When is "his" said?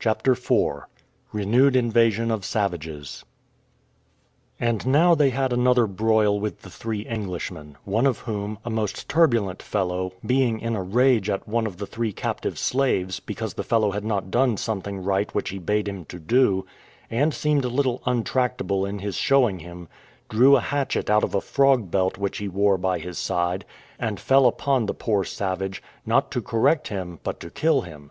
18.98-19.14, 22.98-23.16